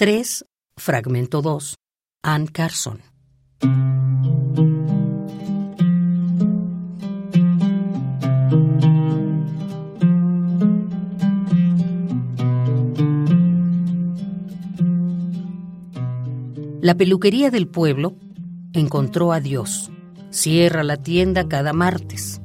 3, 0.00 0.46
fragmento 0.78 1.42
2, 1.42 1.74
Ann 2.22 2.46
Carson. 2.46 3.02
La 16.80 16.94
peluquería 16.94 17.50
del 17.50 17.68
pueblo 17.68 18.14
encontró 18.72 19.34
a 19.34 19.40
Dios. 19.40 19.90
Cierra 20.30 20.82
la 20.82 20.96
tienda 20.96 21.46
cada 21.46 21.74
martes. 21.74 22.40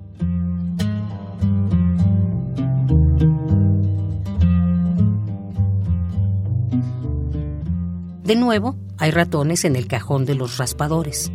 De 8.25 8.35
nuevo, 8.35 8.75
hay 8.97 9.11
ratones 9.11 9.65
en 9.65 9.75
el 9.75 9.85
cajón 9.87 10.25
de 10.25 10.33
los 10.33 10.57
raspadores. 10.57 11.31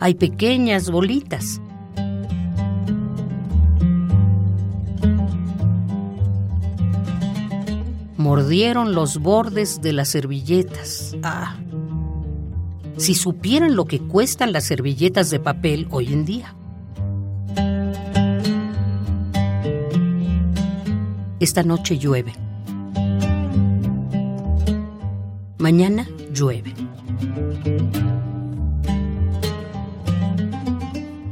Hay 0.00 0.14
pequeñas 0.14 0.90
bolitas. 0.90 1.60
Mordieron 8.16 8.94
los 8.94 9.18
bordes 9.18 9.82
de 9.82 9.92
las 9.92 10.08
servilletas. 10.08 11.14
Ah. 11.22 11.56
Si 12.96 13.14
supieran 13.14 13.76
lo 13.76 13.84
que 13.84 14.00
cuestan 14.00 14.52
las 14.52 14.64
servilletas 14.64 15.28
de 15.28 15.38
papel 15.38 15.86
hoy 15.90 16.14
en 16.14 16.24
día. 16.24 16.54
Esta 21.40 21.62
noche 21.62 21.98
llueve. 21.98 22.32
Mañana 25.62 26.08
llueve. 26.32 26.74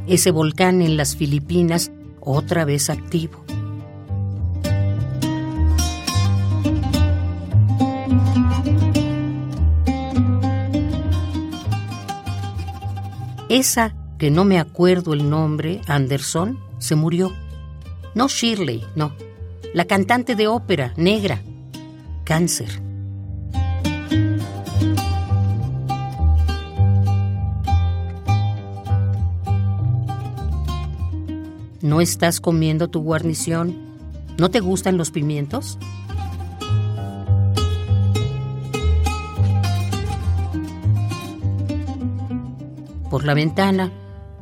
Ese 0.07 0.31
volcán 0.31 0.81
en 0.81 0.95
las 0.95 1.17
Filipinas 1.17 1.91
otra 2.21 2.63
vez 2.63 2.89
activo. 2.89 3.43
Esa 13.49 13.93
que 14.17 14.31
no 14.31 14.45
me 14.45 14.59
acuerdo 14.59 15.11
el 15.11 15.29
nombre, 15.29 15.81
Anderson, 15.87 16.57
se 16.77 16.95
murió. 16.95 17.33
No 18.15 18.29
Shirley, 18.29 18.85
no. 18.95 19.13
La 19.73 19.83
cantante 19.83 20.37
de 20.37 20.47
ópera, 20.47 20.93
negra. 20.95 21.41
Cáncer. 22.23 22.90
¿No 31.81 31.99
estás 31.99 32.39
comiendo 32.39 32.89
tu 32.89 33.01
guarnición? 33.01 33.75
¿No 34.37 34.51
te 34.51 34.59
gustan 34.59 34.97
los 34.97 35.09
pimientos? 35.09 35.79
Por 43.09 43.25
la 43.25 43.33
ventana 43.33 43.91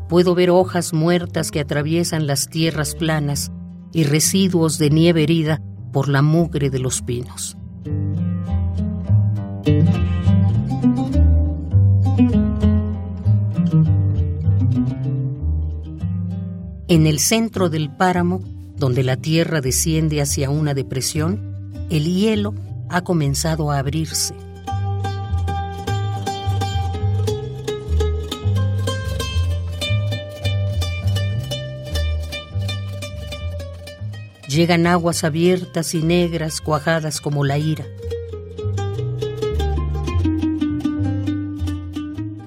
puedo 0.09 0.35
ver 0.35 0.49
hojas 0.49 0.91
muertas 0.91 1.49
que 1.49 1.61
atraviesan 1.61 2.27
las 2.27 2.49
tierras 2.49 2.93
planas 2.93 3.51
y 3.93 4.03
residuos 4.03 4.77
de 4.77 4.89
nieve 4.89 5.23
herida 5.23 5.61
por 5.93 6.09
la 6.09 6.21
mugre 6.21 6.69
de 6.69 6.79
los 6.79 7.01
pinos. 7.01 7.58
En 16.89 17.05
el 17.05 17.19
centro 17.19 17.69
del 17.69 17.91
páramo, 17.91 18.41
donde 18.75 19.03
la 19.03 19.15
tierra 19.15 19.61
desciende 19.61 20.21
hacia 20.21 20.49
una 20.49 20.73
depresión, 20.73 21.39
el 21.91 22.05
hielo 22.05 22.55
ha 22.89 23.03
comenzado 23.03 23.69
a 23.69 23.77
abrirse. 23.77 24.33
Llegan 34.47 34.87
aguas 34.87 35.23
abiertas 35.23 35.93
y 35.93 36.01
negras 36.01 36.59
cuajadas 36.59 37.21
como 37.21 37.45
la 37.45 37.59
ira. 37.59 37.85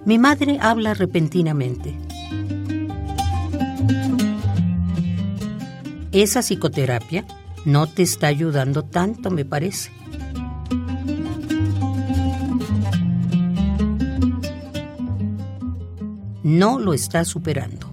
Mi 0.05 0.19
madre 0.19 0.59
habla 0.61 0.95
repentinamente. 0.95 2.02
Esa 6.12 6.41
psicoterapia 6.43 7.25
no 7.65 7.87
te 7.87 8.03
está 8.03 8.27
ayudando 8.27 8.84
tanto, 8.84 9.31
me 9.31 9.45
parece. 9.45 9.91
No 16.43 16.78
lo 16.78 16.93
está 16.93 17.25
superando. 17.25 17.91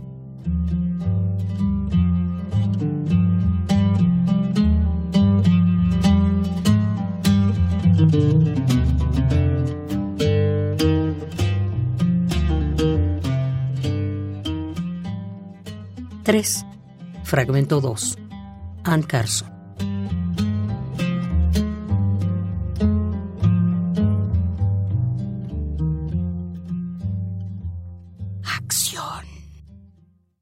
Tres. 16.23 16.65
Fragmento 17.29 17.79
2. 17.79 18.17
Ann 18.85 19.03
Carson. 19.03 19.58